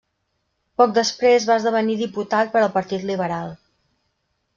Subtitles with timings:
[0.81, 3.53] Poc després va esdevenir diputat per al partit liberal.